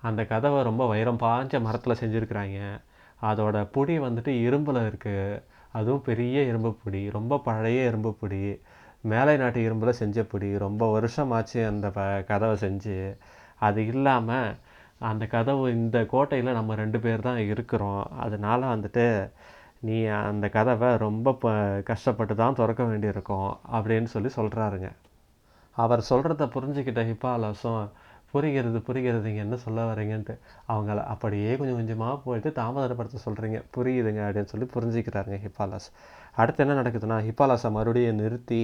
அந்த 0.03 0.25
கதவை 0.25 0.63
ரொம்ப 0.63 0.87
வைரம் 0.87 1.21
பாஞ்ச 1.23 1.61
மரத்தில் 1.61 2.01
செஞ்சுருக்குறாங்க. 2.03 2.59
அதோட 3.23 3.57
புடி 3.75 3.95
வந்துட்டு 4.07 4.33
இரும்பில் 4.47 4.81
இருக்குது 4.91 5.41
அதுவும் 5.73 6.03
பெரிய 6.03 6.43
இரும்பு 6.43 6.71
பொடி 6.83 7.11
ரொம்ப 7.11 7.39
பழைய 7.39 7.89
இரும்பு 7.89 8.17
புடி 8.21 8.61
மேலை 9.01 9.37
நாட்டு 9.37 9.61
இரும்பில் 9.67 9.99
செஞ்ச 10.01 10.23
புடி 10.33 10.59
ரொம்ப 10.59 10.91
வருஷம் 10.93 11.31
ஆச்சு 11.31 11.67
அந்த 11.67 11.91
ப 11.91 12.23
கதவை 12.23 12.57
செஞ்சு. 12.65 12.97
அது 13.61 13.81
இல்லாமல் 13.87 14.51
அந்த 15.11 15.25
கதவு 15.27 15.65
இந்த 15.71 15.99
கோட்டையில் 16.07 16.51
நம்ம 16.53 16.75
ரெண்டு 16.75 16.99
பேர் 17.01 17.21
தான் 17.21 17.41
இருக்கிறோம். 17.53 18.03
அதனால 18.25 18.61
வந்துட்டு 18.75 19.07
நீ 19.81 19.97
அந்த 20.23 20.47
கதவை 20.49 20.89
ரொம்ப 20.97 21.33
ப 21.43 21.53
கஷ்டப்பட்டு 21.91 22.35
தான் 22.35 22.55
திறக்க 22.55 22.83
வேண்டியிருக்கும் 22.85 23.51
அப்படின்னு 23.73 24.09
சொல்லி 24.15 24.31
சொல்கிறாருங்க 24.37 24.89
அவர் 25.77 26.03
சொல்கிறத 26.11 26.47
புரிஞ்சுக்கிட்ட 26.57 27.03
ஹிப்பாலாசும் 27.11 27.83
புரிகிறது 28.33 28.79
புரிகிறது 28.89 29.23
நீங்கள் 29.29 29.45
என்ன 29.47 29.57
சொல்ல 29.65 29.85
வரீங்கன்ட்டு 29.91 30.35
அவங்கள 30.73 30.99
அப்படியே 31.13 31.53
கொஞ்சம் 31.61 31.79
கொஞ்சமாக 31.81 32.15
போயிட்டு 32.25 32.51
தாமதப்படுத்த 32.61 33.21
சொல்கிறீங்க 33.27 33.59
புரியுதுங்க 33.77 34.21
அப்படின்னு 34.27 34.53
சொல்லி 34.53 34.67
புரிஞ்சுக்கிறாருங்க 34.75 35.39
ஹிப்பாலாஸ். 35.47 35.89
அடுத்து 36.41 36.63
என்ன 36.65 36.77
நடக்குதுன்னா 36.81 37.19
ஹிப்பாலாஸை 37.29 37.71
மறுபடியும் 37.77 38.21
நிறுத்தி 38.23 38.63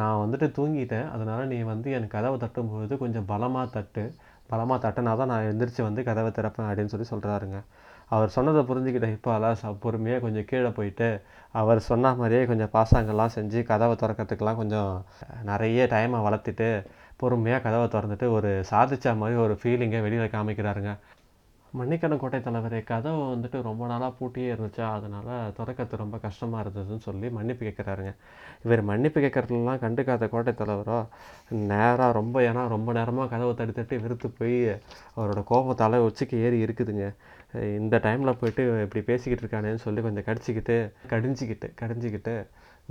நான் 0.00 0.20
வந்துட்டு 0.22 0.48
தூங்கிட்டேன். 0.58 1.06
அதனால் 1.14 1.50
நீ 1.52 1.58
வந்து 1.72 1.88
என் 1.98 2.12
கதவை 2.16 2.36
தட்டும்போது 2.44 2.96
கொஞ்சம் 3.04 3.28
பலமாக 3.32 3.66
தட்டு. 3.76 4.04
பலமாக 4.52 4.78
தட்டினா 4.84 5.12
தான் 5.20 5.30
நான் 5.32 5.48
எந்திரிச்சு 5.50 5.82
வந்து 5.88 6.02
கதவை 6.08 6.30
திறப்பேன் 6.36 6.68
அப்படின்னு 6.68 6.92
சொல்லி 6.92 7.06
சொல்கிறாருங்க 7.12 7.58
அவர் 8.16 8.34
சொன்னதை 8.36 8.60
புரிஞ்சுக்கிட்ட 8.68 9.08
ஹிப்பாலாஸ் 9.14 9.64
பொறுமையாக 9.82 10.22
கொஞ்சம் 10.24 10.46
கீழே 10.50 10.70
போயிட்டு 10.78 11.08
அவர் 11.60 11.80
சொன்ன 11.88 12.12
மாதிரியே 12.20 12.44
கொஞ்சம் 12.50 12.72
பாசாங்கெல்லாம் 12.76 13.34
செஞ்சு 13.36 13.60
கதவை 13.70 13.94
திறக்கிறதுக்கெலாம் 14.02 14.60
கொஞ்சம் 14.60 14.92
நிறைய 15.50 15.86
டைமை 15.94 16.20
வளர்த்துட்டு 16.26 16.68
பொறுமையாக 17.20 17.62
கதவை 17.66 17.86
திறந்துட்டு 17.94 18.26
ஒரு 18.38 18.50
சாதிச்ச 18.72 19.16
மாதிரி 19.20 19.38
ஒரு 19.44 19.54
ஃபீலிங்கை 19.60 20.00
வெளியில் 20.06 20.34
காமிக்கிறாருங்க. 20.34 20.92
மன்னிக்கணும் 21.78 22.20
கோட்டை 22.20 22.38
தலைவரே 22.44 22.78
கதவு 22.90 23.18
வந்துட்டு 23.32 23.58
ரொம்ப 23.66 23.82
நாளாக 23.90 24.12
பூட்டியே 24.18 24.46
இருந்துச்சா? 24.52 24.86
அதனால் 24.98 25.32
திறக்கிறது 25.56 26.00
ரொம்ப 26.02 26.16
கஷ்டமாக 26.22 26.62
இருந்ததுன்னு 26.64 27.04
சொல்லி 27.06 27.28
மன்னிப்பு 27.38 27.64
கேட்குறாருங்க 27.66 28.12
இவர் 28.64 28.82
மன்னிப்பு 28.90 29.18
கேட்குறதுலாம் 29.24 29.82
கண்டுக்காத 29.82 30.28
கோட்டை 30.34 30.52
தலைவரோ 30.60 30.98
நேராக 31.72 32.08
ரொம்ப 32.18 32.40
ஏன்னா 32.48 32.62
ரொம்ப 32.74 32.92
நேரமாக 32.98 33.28
கதவை 33.34 33.52
தட்டி 33.58 33.74
தட்டி 33.80 33.98
வெறுத்து 34.04 34.30
போய் 34.38 34.56
அவரோட 35.16 35.42
கோபம் 35.50 35.80
தலை 35.82 36.00
உச்சிக்கு 36.06 36.38
ஏறி 36.46 36.60
இருக்குதுங்க. 36.66 37.08
இந்த 37.80 37.96
டைமில் 38.06 38.38
போயிட்டு 38.40 38.64
இப்படி 38.86 39.02
பேசிக்கிட்டு 39.10 39.44
இருக்கானேன்னு 39.44 39.84
சொல்லி 39.86 40.00
கொஞ்சம் 40.06 40.28
கடிச்சிக்கிட்டு 40.30 40.78
கடிஞ்சிக்கிட்டு 41.12 41.70
கடிஞ்சிக்கிட்டு 41.82 42.34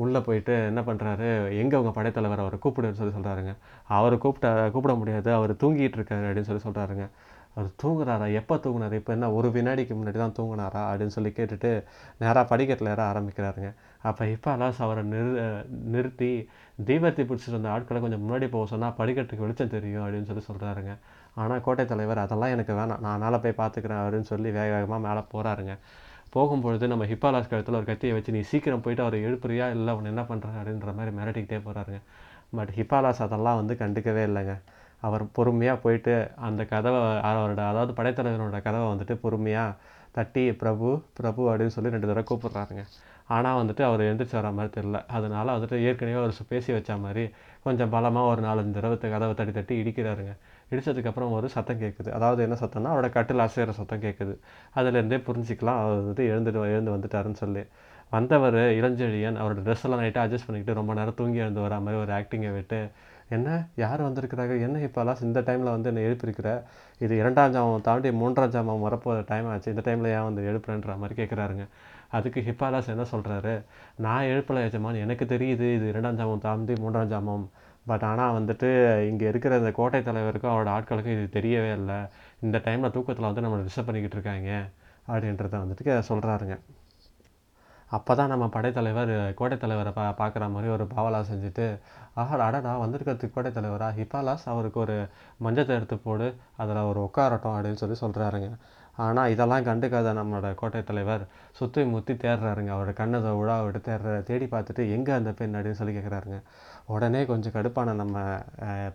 உள்ளே 0.04 0.20
போயிட்டு 0.27 0.54
என்ன 0.72 0.82
பண்ணுறாரு? 0.89 1.30
எங்கே 1.62 1.75
அவங்க 1.77 1.92
படைத்தலைவர் 1.98 2.44
அவரை 2.44 2.58
கூப்பிடுன்னு 2.66 3.00
சொல்லி 3.00 3.16
சொல்கிறாருங்க. 3.18 3.54
அவரை 3.98 4.18
கூப்பிட்டா 4.25 4.51
கூப்பிட 4.75 4.94
முடியாது. 5.01 5.30
அவர் 5.39 5.54
தூங்கிட்டு 5.63 6.00
இருக்காரு 6.00 6.27
அப்படின்னு 6.30 6.50
சொல்லி 6.50 6.66
சொல்கிறாருங்க. 6.68 7.06
அவர் 7.56 7.70
தூங்குறாரா? 7.82 8.25
எப்போ 8.39 8.56
தூங்குனாரு? 8.63 8.96
இப்போ 9.01 9.12
என்ன 9.16 9.27
ஒரு 9.38 9.48
வினாடிக்கு 9.56 9.94
முன்னாடி 10.00 10.18
தான் 10.24 10.36
தூங்குனாரா? 10.39 10.82
அப்படின்னு 10.89 11.16
சொல்லி 11.16 11.32
கேட்டுட்டு 11.38 11.70
நேராக 12.22 12.44
படிக்கட்டில் 12.51 12.92
ஏற 12.94 13.01
ஆரம்பிக்கிறாருங்க. 13.12 13.70
அப்போ 14.10 14.24
இப்போ 14.36 14.50
அலாஸ் 14.58 14.82
அவரை 14.86 15.04
நிறு 15.13 15.32
நிறுத்தி 15.94 16.32
தீபத்தை 16.89 17.24
பிடிச்சிட்டு 17.30 17.56
இருந்த 17.56 17.72
ஆட்களை 17.75 18.01
கொஞ்சம் 18.04 18.24
முன்னாடி 18.25 18.48
போக 18.56 18.66
சொன்னால் 18.74 18.98
படிக்கட்டுக்கு 19.00 19.46
வெளிச்சம் 19.46 19.74
தெரியும் 19.75 20.04
அப்படின்னு 20.06 20.30
சொல்லி 20.32 20.44
சொல்கிறாருங்க. 20.50 20.94
ஆனால் 21.44 21.63
கோட்டை 21.68 21.86
தலைவர் 21.94 22.25
அதெல்லாம் 22.25 22.54
எனக்கு 22.58 22.75
வேணாம். 22.82 23.01
நான் 23.08 23.24
மேலே 23.25 23.39
போய் 23.46 23.60
பார்த்துக்கிறேன் 23.63 24.04
அப்படின்னு 24.04 24.30
சொல்லி 24.34 24.51
வேக 24.60 24.70
வேகமாக 24.75 25.01
மேலே 25.08 25.24
போகிறாருங்க. 25.34 25.75
போகும்பொழுது 26.38 26.86
நம்ம 26.94 27.06
ஹிப்பாலாஸ் 27.12 27.51
கழுத்தில் 27.51 27.79
ஒரு 27.79 27.88
கத்தியை 27.91 28.13
வச்சு 28.15 28.36
நீ 28.38 28.41
சீக்கிரம் 28.51 28.84
போயிட்டு 28.86 29.06
அவரை 29.06 29.20
எழுப்புறியா? 29.27 29.67
இல்லை 29.75 29.91
அவன் 29.94 30.10
என்ன 30.13 30.24
பண்ணுறான் 30.32 30.58
அப்படின்ற 30.62 30.94
மாதிரி 30.98 31.12
மிரட்டிக்கிட்டே 31.20 31.60
போகிறாருங்க 31.67 32.00
பட் 32.58 32.72
ஹிப்பாலாஸ் 32.79 33.22
அதெல்லாம் 33.25 33.60
வந்து 33.62 33.74
கண்டுக்கவே 33.84 34.24
இல்லைங்க. 34.29 34.56
அவர் 35.08 35.24
பொறுமையாக 35.38 35.77
போயிட்டு 35.84 36.13
அந்த 36.48 36.62
கதவை 36.72 37.01
அவரோட 37.29 37.62
அதாவது 37.72 37.91
படைத்தலைவனோட 38.00 38.60
கதவை 38.67 38.86
வந்துட்டு 38.94 39.15
பொறுமையாக 39.24 39.75
தட்டி 40.17 40.44
பிரபு 40.62 40.88
பிரபு 41.20 41.41
அப்படின்னு 41.50 41.75
சொல்லி 41.75 41.94
ரெண்டு 41.96 42.10
தடவை 42.10 42.24
கூப்பிட்றாருங்க. 42.29 42.84
ஆனால் 43.36 43.60
வந்துட்டு 43.62 43.84
அவர் 43.88 44.01
எழுந்திரிச்சு 44.08 44.38
வர 44.39 44.50
மாதிரி 44.58 44.72
தெரில 44.77 45.00
அதனால் 45.17 45.53
வந்துட்டு 45.56 45.77
ஏற்கனவே 45.88 46.17
அவர் 46.22 46.50
பேசி 46.53 46.70
வச்ச 46.77 46.98
மாதிரி 47.06 47.25
கொஞ்சம் 47.65 47.91
பலமாக 47.96 48.32
ஒரு 48.34 48.41
நாலஞ்சு 48.48 48.77
தடவை 48.77 48.98
கதவை 49.15 49.34
தட்டி 49.34 49.53
தட்டி 49.60 49.75
இடிக்கிறாருங்க. 49.84 50.34
இடித்ததுக்கப்புறம் 50.71 51.31
ஒரு 51.31 51.50
சத்தம் 51.50 51.81
கேட்குது. 51.81 52.09
அதாவது 52.09 52.41
என்ன 52.41 52.57
சத்தம்னா 52.59 52.93
அவரோட 52.93 53.09
கட்டில் 53.09 53.38
அசைகிற 53.38 53.69
சத்தம் 53.69 54.01
கேட்குது. 54.01 54.38
அதுலேருந்தே 54.75 55.19
புரிஞ்சிக்கலாம் 55.27 55.79
அவர் 55.81 56.03
வந்துட்டு 56.03 56.25
எழுந்துட்டு 56.33 56.62
எழுந்து 56.62 56.95
வந்துட்டாருன்னு 56.95 57.33
சொல்லி. 57.33 57.63
வந்தவர் 58.09 58.53
இளஞ்செழியன் 58.53 59.39
அவரோட 59.41 59.62
ட்ரெஸ் 59.65 59.83
எல்லாம் 59.83 60.01
நைட்டாக 60.01 60.25
அட்ஜஸ்ட் 60.25 60.47
பண்ணிக்கிட்டு 60.47 60.74
ரொம்ப 60.74 60.93
நேரம் 60.93 61.13
தூங்கி 61.15 61.38
எழுந்து 61.38 61.62
வர 61.62 61.79
மாதிரி 61.79 62.01
ஒரு 62.01 62.13
ஆக்டிங்கை 62.13 62.53
விட்டு 62.53 62.89
என்ன? 63.29 63.67
யார் 63.75 64.01
வந்திருக்கிறாங்க? 64.01 64.62
என்ன 64.62 64.79
இப்போலாம் 64.79 65.21
இந்த 65.21 65.39
டைமில் 65.41 65.74
வந்து 65.75 65.89
என்னை 65.93 66.03
எழுப்பியிருக்கிற? 66.03 66.62
இது 67.00 67.17
இரண்டாம் 67.17 67.53
ஜாமம் 67.55 67.81
தாண்டி 67.81 68.12
மூன்றாம் 68.12 68.51
ஜாமம் 68.51 68.86
வரப்போகிற 68.86 69.24
டைம் 69.27 69.47
ஆச்சு. 69.47 69.74
இந்த 69.74 69.91
டைமில் 69.91 70.07
ஏன் 70.07 70.24
வந்து 70.24 70.43
எழுப்புறேன்ற 70.51 70.97
மாதிரி 70.97 71.24
கேட்குறாருங்க. 71.24 71.67
அதுக்கு 72.07 72.43
ஹிப்பாலாஸ் 72.47 72.88
என்ன 72.88 73.05
சொல்கிறாரு 73.12 73.63
நான் 73.95 74.24
எழுப்பலை 74.24 74.63
எஜமான். 74.63 74.95
எனக்கு 74.95 75.25
தெரியுது 75.25 75.67
இது 75.75 75.88
இரண்டாம் 75.88 76.19
ஜாமம் 76.19 76.41
தாண்டி 76.41 76.74
மூன்றாம் 76.79 77.12
ஜாமம் 77.12 77.45
பட் 77.89 78.06
ஆனால் 78.10 78.36
வந்துட்டு 78.38 78.70
இங்கே 79.10 79.25
இருக்கிற 79.32 79.58
இந்த 79.62 79.72
கோட்டை 79.79 80.00
தலைவருக்கும் 80.01 80.53
அவரோட 80.53 80.70
ஆட்களுக்கும் 80.77 81.15
இது 81.17 81.27
தெரியவே 81.38 81.72
இல்லை. 81.79 82.00
இந்த 82.46 82.58
டைமில் 82.65 82.94
தூக்கத்தில் 82.96 83.29
வந்து 83.29 83.46
நம்மளை 83.46 83.62
டிஸ்டர்ப் 83.67 83.89
பண்ணிக்கிட்டு 83.89 84.17
இருக்காங்க 84.20 84.51
அப்படின்றத 85.08 85.56
வந்துட்டு 85.63 86.01
சொல்கிறாருங்க 86.12 86.56
அப்போ 87.91 88.15
தான் 88.15 88.27
நம்ம 88.27 88.46
படைத்தலைவர் 88.48 89.12
கோட்டை 89.34 89.58
தலைவரை 89.58 89.91
பா 89.91 90.06
பார்க்குற 90.17 90.50
மாதிரி 90.50 90.72
ஒரு 90.72 90.86
பாவலா 90.86 91.20
செஞ்சுட்டு 91.29 91.65
ஆஹா 92.15 92.36
அடடா 92.46 92.72
வந்திருக்கிறதுக்கு 92.77 93.36
கோடைத்தலைவரா? 93.36 93.88
ஹிபாலாஸ் 93.98 94.46
அவருக்கு 94.46 94.79
ஒரு 94.79 94.96
மஞ்சத்தை 95.44 95.75
எடுத்து 95.75 95.98
போடு 96.00 96.27
அதில் 96.58 96.77
ஒரு 96.84 97.00
உட்காரட்டும் 97.03 97.56
அப்படின்னு 97.56 97.74
சொல்லி 97.74 97.98
சொல்கிறாருங்க 98.01 98.50
ஆனால் 98.98 99.29
இதெல்லாம் 99.29 99.65
கண்டுக்காத 99.65 100.13
நம்மளோட 100.13 100.56
கோட்டை 100.56 100.84
தலைவர் 100.84 101.24
சுற்றி 101.51 101.86
முற்றி 101.86 102.13
தேடுறாருங்க 102.15 102.72
அவரோட 102.72 102.94
கண்ணதை 102.94 103.32
உழா 103.34 103.58
விட்டு 103.63 103.82
தேடுற 103.82 104.24
தேடி 104.24 104.46
பார்த்துட்டு 104.46 104.89
எங்கே 104.89 105.12
அந்த 105.12 105.32
பெண் 105.32 105.56
அப்படின்னு 105.56 105.72
சொல்லி 105.72 105.98
கேட்குறாருங்க 105.98 106.39
உடனே 106.88 107.25
கொஞ்சம் 107.25 107.53
கடுப்பான 107.53 107.94
நம்ம 107.94 108.15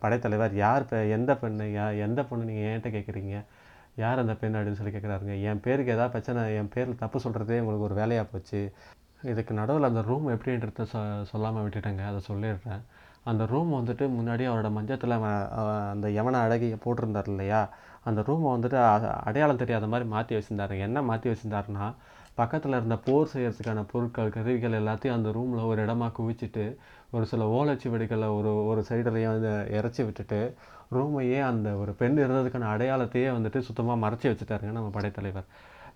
படைத்தலைவர் 0.00 0.54
யார் 0.56 0.88
பெ 0.90 1.08
எந்த 1.08 1.34
பெண்ணு 1.34 1.66
எந்த 1.98 2.22
பொண்ணு 2.22 2.44
நீங்கள் 2.44 2.68
என்கிட்ட 2.70 2.90
கேட்குறீங்க 2.90 3.36
யார் 3.96 4.22
அந்த 4.22 4.34
பெண் 4.40 4.56
அப்படின்னு 4.58 4.78
சொல்லி 4.80 4.92
கேட்குறாருங்க. 4.94 5.34
என் 5.48 5.62
பேருக்கு 5.64 5.94
ஏதாவது 5.94 6.12
பிரச்சனை 6.14 6.42
என் 6.60 6.72
பேரில் 6.74 7.00
தப்பு 7.02 7.18
சொல்கிறதே 7.24 7.58
உங்களுக்கு 7.62 7.88
ஒரு 7.88 7.96
வேலையாக 8.00 8.26
போச்சு. 8.32 8.60
இதுக்கு 9.30 9.52
நடுவில் 9.58 9.88
அந்த 9.90 10.02
ரூம் 10.08 10.26
எப்படின்றத 10.34 10.84
சொ 10.92 11.00
சொல்லாமல் 11.32 11.64
விட்டுட்டேங்க. 11.64 12.04
அதை 12.10 12.20
சொல்லிடுறேன். 12.30 12.82
அந்த 13.30 13.42
ரூம் 13.52 13.72
வந்துட்டு 13.78 14.04
முன்னாடி 14.18 14.44
அவரோட 14.50 14.68
மஞ்சத்தில் 14.76 15.16
அந்த 15.92 16.06
யவன 16.18 16.40
அழகியை 16.46 16.78
போட்டிருந்தார் 16.84 17.30
இல்லையா? 17.34 17.60
அந்த 18.04 18.20
ரூமை 18.28 18.48
வந்துட்டு 18.54 18.78
அடையாளம் 19.28 19.60
தெரியாத 19.60 19.86
மாதிரி 19.86 20.06
மாற்றி 20.08 20.32
வச்சுருந்தாரு 20.36 20.76
என்ன 20.86 21.02
மாற்றி 21.10 21.28
வச்சுருந்தாருன்னா 21.30 21.86
பக்கத்தில் 22.34 22.76
இருந்த 22.78 22.96
போர் 22.96 23.30
செய்கிறதுக்கான 23.32 23.80
பொருட்கள் 23.92 24.34
கருவிகள் 24.36 24.78
எல்லாத்தையும் 24.80 25.16
அந்த 25.16 25.30
ரூமில் 25.32 25.68
ஒரு 25.70 25.80
இடமா 25.84 26.06
குவிச்சிட்டு 26.18 26.64
ஒரு 27.10 27.24
சில 27.26 27.44
ஓலைச்சுவடிகளை 27.56 28.28
ஒரு 28.38 28.52
ஒரு 28.70 28.82
சைடுலையும் 28.88 29.34
வந்து 29.34 29.52
இறச்சி 29.78 30.02
விட்டுட்டு 30.02 30.40
ரூமையே 30.96 31.40
அந்த 31.50 31.68
ஒரு 31.82 31.92
பெண் 31.92 32.18
இருந்ததுக்கான 32.18 32.70
அடையாளத்தையே 32.74 33.28
வந்துட்டு 33.36 33.58
சுத்தமாக 33.58 33.98
மறைச்சி 34.04 34.26
வச்சுட்டாருங்க 34.30 34.72
நம்ம 34.78 34.88
படைத்தலைவர். 34.88 35.46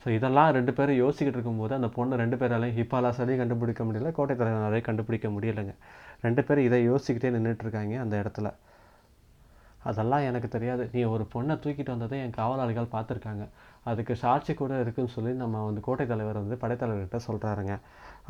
ஸோ 0.02 0.08
இதெல்லாம் 0.08 0.50
ரெண்டு 0.50 0.72
பேரும் 0.72 0.98
யோசிக்கிட்டு 1.02 1.36
இருக்கும்போது 1.38 1.74
அந்த 1.74 1.88
பொண்ணு 1.88 2.16
ரெண்டு 2.16 2.36
பேராலையும் 2.36 2.76
ஹிப்பாலாசாலையும் 2.78 3.42
கண்டுபிடிக்க 3.42 3.84
முடியல 3.84 4.10
கோட்டை 4.12 4.36
தலைவனாலையும் 4.36 4.88
கண்டுபிடிக்க 4.88 5.28
முடியலைங்க. 5.28 5.74
ரெண்டு 6.20 6.44
பேரும் 6.44 6.64
இதை 6.64 6.78
யோசிக்கிட்டே 6.90 7.30
நின்றுட்டுருக்காங்க 7.36 7.96
அந்த 8.04 8.16
இடத்துல. 8.22 8.50
அதெல்லாம் 9.90 10.24
எனக்கு 10.28 10.48
தெரியாது. 10.54 10.84
நீ 10.94 11.00
ஒரு 11.14 11.24
பொண்ணை 11.34 11.54
தூக்கிட்டு 11.64 11.94
வந்ததை 11.94 12.16
என் 12.24 12.34
காவலாளிகள் 12.38 12.92
பார்த்துருக்காங்க. 12.94 13.44
அதுக்கு 13.90 14.14
சாட்சி 14.22 14.52
கூட 14.60 14.74
இருக்குன்னு 14.84 15.14
சொல்லி 15.16 15.32
நம்ம 15.42 15.62
வந்து 15.68 15.82
கோட்டை 15.86 16.04
தலைவர் 16.12 16.42
வந்து 16.42 16.56
படைத்தலைவர்கிட்ட 16.62 17.18
சொல்கிறாருங்க 17.28 17.74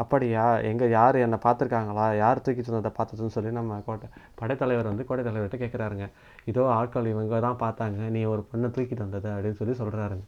அப்படியா? 0.02 0.44
எங்கே 0.70 0.86
யார் 0.96 1.16
என்னை 1.24 1.38
பார்த்துருக்காங்களா? 1.46 2.06
யார் 2.22 2.44
தூக்கிட்டு 2.46 2.74
வந்ததை 2.74 2.92
பார்த்ததுன்னு 2.98 3.34
சொல்லி 3.36 3.52
நம்ம 3.60 3.80
கோட்டை 3.88 4.08
படைத்தலைவர் 4.40 4.90
வந்து 4.92 5.06
கோட்டை 5.10 5.24
தலைவர்கிட்ட 5.28 5.60
கேட்குறாருங்க. 5.64 6.08
இதோ 6.52 6.64
ஆட்கள் 6.78 7.12
இவங்க 7.14 7.40
தான் 7.46 7.60
பார்த்தாங்க. 7.64 8.00
நீ 8.16 8.22
ஒரு 8.34 8.44
பொண்ணை 8.50 8.70
தூக்கிட்டு 8.76 9.06
வந்தது 9.06 9.30
அப்படின்னு 9.36 9.60
சொல்லி 9.62 9.76
சொல்கிறாருங்க 9.82 10.26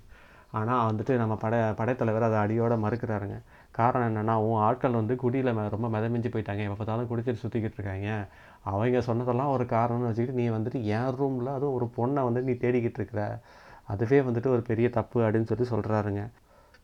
ஆனால் 0.59 0.85
வந்துட்டு 0.89 1.15
நம்ம 1.21 1.35
படை 1.45 1.59
படைத்தலைவர் 1.79 2.27
அதை 2.29 2.39
அடியோடு 2.45 2.77
மறுக்கிறாருங்க. 2.85 3.39
காரணம் 3.79 4.09
என்னென்னா 4.09 4.35
உன் 4.45 4.61
ஆட்கள் 4.61 4.91
வந்து 4.93 5.17
குடியில் 5.17 5.51
ரொம்ப 5.69 5.89
மிதமிஞ்சு 5.89 6.31
போயிட்டாங்க. 6.33 6.63
எப்போ 6.65 6.79
பார்த்தாலும் 6.79 7.11
குடிச்சிட்டு 7.11 7.43
சுற்றிக்கிட்டு 7.43 7.79
இருக்காங்க. 7.79 8.11
அவங்க 8.65 9.01
சொன்னதெல்லாம் 9.01 9.49
ஒரு 9.49 9.65
காரணம்னு 9.69 10.09
வச்சுக்கிட்டு 10.09 10.41
நீ 10.41 10.49
வந்துட்டு 10.49 10.81
என் 10.91 11.17
ரூமில் 11.17 11.47
அதுவும் 11.49 11.75
ஒரு 11.75 11.87
பொண்ணை 11.97 12.25
வந்து 12.25 12.43
நீ 12.43 12.53
தேடிக்கிட்டு 12.59 13.01
இருக்கிற. 13.01 13.23
அதுவே 13.87 14.21
வந்துட்டு 14.21 14.47
ஒரு 14.47 14.63
பெரிய 14.63 14.91
தப்பு 14.91 15.21
அப்படின்னு 15.21 15.45
சொல்லி 15.45 15.67
சொல்கிறாருங்க 15.69 16.23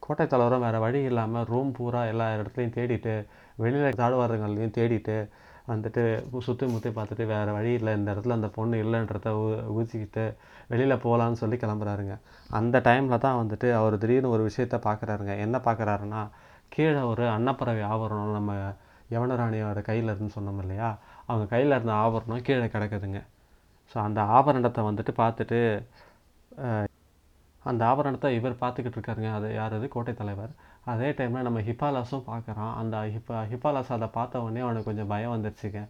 கோட்டை 0.02 0.26
தலைவரும் 0.26 0.60
வேறு 0.60 0.78
வழி 0.78 1.02
இல்லாமல் 1.02 1.44
ரூம் 1.44 1.72
பூரா 1.72 2.04
எல்லா 2.04 2.34
இடத்துலையும் 2.34 2.74
தேடிட்டு 2.74 3.12
வெளியில் 3.56 3.98
தாழ்வாரங்கள்லையும் 3.98 4.76
தேடிட்டு 4.76 5.16
வந்துட்டு 5.68 6.02
சுற்றி 6.38 6.66
முற்றி 6.66 6.90
பார்த்துட்டு 6.90 7.26
வேறு 7.26 7.52
வழி 7.52 7.72
இல்லை 7.72 7.96
இந்த 7.96 8.14
இடத்துல 8.14 8.30
அந்த 8.30 8.48
பொண்ணு 8.48 8.82
இல்லைன்றத 8.82 9.30
ஊ- 9.42 9.62
ஊதிக்கிட்டு 9.74 10.24
வெளியில் 10.68 11.02
போகலான்னு 11.04 11.40
சொல்லி 11.42 11.56
கிளம்புறாருங்க. 11.56 12.14
அந்த 12.50 12.80
டைமில் 12.80 13.18
தான் 13.18 13.40
வந்துட்டு 13.42 13.72
அவர் 13.72 13.98
திடீர்னு 13.98 14.30
ஒரு 14.30 14.42
விஷயத்த 14.46 14.78
பார்க்குறாருங்க 14.84 15.38
என்ன 15.38 15.56
பார்க்குறாருன்னா 15.58 16.22
கீழே 16.74 17.02
ஒரு 17.12 17.24
அன்னப்பறவை 17.36 17.82
ஆவரணம் 17.92 18.36
நம்ம 18.38 18.52
யவனராணியோட 19.14 19.80
கையில் 19.88 20.10
இருந்துன்னு 20.10 20.36
சொன்னோம் 20.38 20.60
இல்லையா? 20.64 20.88
அவங்க 21.28 21.44
கையில் 21.54 21.76
இருந்த 21.76 21.92
ஆபரணம் 22.04 22.44
கீழே 22.48 22.66
கிடக்குதுங்க. 22.74 23.20
ஸோ 23.90 23.96
அந்த 24.06 24.20
ஆபரணத்தை 24.36 24.82
வந்துட்டு 24.90 25.12
பார்த்துட்டு 25.22 25.60
அந்த 27.70 27.82
ஆபரணத்தை 27.90 28.28
இவர் 28.38 28.62
பார்த்துக்கிட்டு 28.62 28.96
இருக்காருங்க. 28.98 29.30
அது 29.38 29.46
யார் 29.58 29.76
அது? 29.76 29.86
கோட்டை 29.94 30.12
தலைவர். 30.20 30.52
அதே 30.92 31.08
டைமில் 31.18 31.46
நம்ம 31.46 31.60
ஹிபாலாஸும் 31.68 32.26
பார்க்குறான். 32.30 32.72
அந்த 32.80 32.96
ஹிப்பா 33.14 33.36
ஹிபாலாஸ் 33.52 33.94
அதை 33.96 34.08
பார்த்த 34.16 34.42
உடனே 34.46 34.62
அவனுக்கு 34.66 34.88
கொஞ்சம் 34.90 35.10
பயம் 35.12 35.34
வந்துருச்சுங்க. 35.34 35.82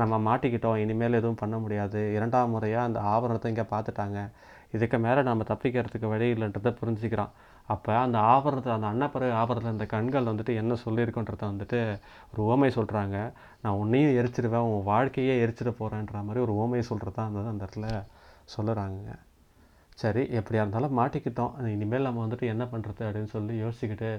நம்ம 0.00 0.14
மாட்டிக்கிட்டோம் 0.28 0.80
இனிமேல் 0.84 1.18
எதுவும் 1.20 1.40
பண்ண 1.42 1.56
முடியாது. 1.64 2.00
இரண்டாம் 2.16 2.52
முறையாக 2.54 2.88
அந்த 2.88 3.00
ஆபரணத்தை 3.14 3.50
இங்கே 3.52 3.66
பார்த்துட்டாங்க. 3.74 4.20
இதுக்கு 4.76 4.98
மேலே 5.06 5.20
நம்ம 5.28 5.44
தப்பிக்கிறதுக்கு 5.50 6.08
வழி 6.14 6.26
இல்லைன்றதை 6.34 6.72
புரிஞ்சுக்கிறான். 6.80 7.32
அப்போ 7.68 7.92
அந்த 7.98 8.18
ஆபரணத்தை 8.32 8.72
அந்த 8.72 8.86
அன்னப்பறவை 8.86 9.32
ஆவரத்தில் 9.32 9.72
இந்த 9.72 9.86
கண்கள் 9.86 10.24
வந்துட்டு 10.24 10.52
என்ன 10.54 10.76
சொல்லியிருக்குன்றத 10.84 11.42
வந்துட்டு 11.52 11.80
ஒரு 12.32 12.42
ஓமை 12.52 12.70
சொல்கிறாங்க 12.78 13.16
நான் 13.62 13.80
உன்னையும் 13.82 14.16
எரிச்சிடுவேன் 14.20 14.68
உன் 14.72 14.84
வாழ்க்கையே 14.84 15.34
எரிச்சிட 15.44 15.72
போகிறேன்ற 15.80 16.22
மாதிரி 16.22 16.44
ஒரு 16.46 16.54
ஓமை 16.62 16.82
சொல்கிறது 16.90 17.16
தான் 17.16 17.28
அந்த 17.30 17.48
அந்த 17.48 17.64
இடத்துல 17.64 17.88
சொல்லுறாங்க 18.56 19.08
சரி 19.94 20.22
எப்படியா 20.38 20.62
இருந்தாலும் 20.62 20.98
மாட்டிக்கிட்டோம். 20.98 21.54
இனிமேல் 21.68 22.06
நம்ம 22.08 22.26
வந்துட்டு 22.26 22.46
என்ன 22.46 22.64
பண்ணுறது 22.64 23.02
அப்படின்னு 23.06 23.30
சொல்லி 23.36 23.54
யோசிச்சுக்கிட்டு 23.62 24.10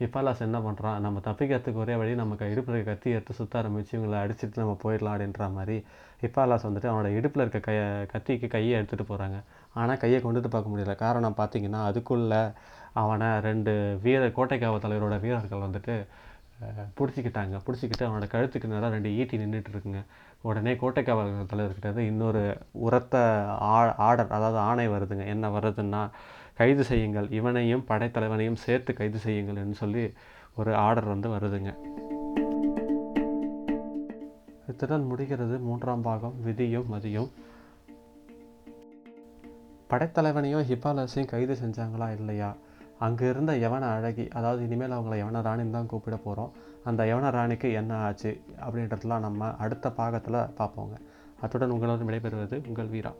ஹிஃபாலாஸ் 0.00 0.44
என்ன 0.46 0.58
பண்ணுறான் 0.66 1.02
நம்ம 1.04 1.20
தப்பிக்கிறதுக்கு 1.26 1.82
ஒரே 1.82 1.94
வழி 2.00 2.12
நமக்கு 2.20 2.50
இடுப்பில் 2.52 2.76
இருக்க 2.76 2.92
கத்தி 2.92 3.10
எடுத்து 3.16 3.38
சுத்த 3.40 3.60
ஆரம்பிச்சு 3.60 3.92
இவங்களை 3.96 4.18
அடிச்சுட்டு 4.24 4.62
நம்ம 4.62 4.74
போயிடலாம் 4.84 5.14
அப்படின்ற 5.16 5.46
மாதிரி 5.56 5.76
ஹிப்பாலாஸ் 6.22 6.66
வந்துட்டு 6.68 6.90
அவனோட 6.90 7.10
இடுப்பில் 7.18 7.44
இருக்க 7.44 7.60
கைய 7.68 7.82
கத்திக்கு 8.12 8.48
கையை 8.54 8.74
எடுத்துகிட்டு 8.78 9.06
போகிறாங்க 9.12 9.38
ஆனால் 9.80 10.00
கையை 10.02 10.18
கொண்டுட்டு 10.24 10.50
பார்க்க 10.54 10.72
முடியல. 10.72 10.94
காரணம் 11.04 11.38
பார்த்தீங்கன்னா 11.40 11.80
அதுக்குள்ளே 11.90 12.42
அவனை 13.02 13.28
ரெண்டு 13.48 13.72
வீர 14.04 14.24
கோட்டைக்காவ 14.36 14.78
தலைவரோட 14.84 15.16
வீரர்கள் 15.24 15.64
வந்துட்டு 15.66 15.94
பிடிச்சிக்கிட்டாங்க. 16.98 17.56
பிடிச்சிக்கிட்டு 17.66 18.04
அவனோட 18.08 18.26
கழுத்துக்கு 18.34 18.72
நேராக 18.72 18.94
ரெண்டு 18.96 19.10
ஈட்டி 19.20 19.36
நின்றுட்டு 19.42 19.72
இருக்குங்க. 19.74 20.00
உடனே 20.48 20.72
கோட்டைக்காவல் 20.82 21.32
தலைவர்கிட்ட 21.52 21.88
இருந்து 21.88 22.06
இன்னொரு 22.12 22.42
உரத்த 22.86 23.16
ஆ 23.70 23.76
ஆர்டர் 24.06 24.34
அதாவது 24.36 24.58
ஆணை 24.70 24.86
வருதுங்க. 24.94 25.24
என்ன 25.34 25.48
வருதுன்னா 25.56 26.02
கைது 26.54 26.84
செய்யுங்கள் 26.84 27.30
இவனையும் 27.30 27.84
படைத்தலைவனையும் 27.88 28.62
சேர்த்து 28.64 28.94
கைது 28.94 29.18
செய்யுங்கள்னு 29.26 29.70
சொல்லி 29.70 30.12
ஒரு 30.56 30.74
ஆர்டர் 30.74 31.04
வந்து 31.04 31.28
வருதுங்க. 31.28 31.74
இத்துடன் 34.68 35.06
முடிகிறது 35.06 35.58
மூன்றாம் 35.58 36.00
பாகம் 36.00 36.42
விதியும் 36.42 36.88
மதியும். 36.88 37.30
படைத்தலைவனையும் 39.90 40.64
ஹிபாலஸையும் 40.70 41.26
கைது 41.26 41.54
செஞ்சாங்களா 41.54 42.16
இல்லையா? 42.16 42.56
அங்கே 42.98 43.28
இருந்த 43.28 43.52
யவன 43.52 43.80
அழகி 43.80 44.28
அதாவது 44.28 44.62
இனிமேல் 44.62 44.90
அவங்கள 44.90 45.14
யவன 45.24 45.42
ராணின்னு 45.48 45.70
தான் 45.70 45.86
கூப்பிட 45.86 46.16
போகிறோம் 46.16 46.52
அந்த 46.84 47.04
யவன 47.04 47.30
ராணிக்கு 47.30 47.72
என்ன 47.72 47.96
ஆச்சு 47.96 48.40
அப்படின்றதுலாம் 48.60 49.18
நம்ம 49.18 49.56
அடுத்த 49.56 49.90
பாகத்தில் 49.90 50.34
பார்ப்போங்க. 50.34 50.96
அத்துடன் 51.40 51.70
உங்களோடு 51.70 52.04
விடைபெறுவது 52.04 52.66
உங்கள் 52.66 52.86
வீரா. 52.86 53.12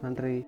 நன்றி. 0.00 0.46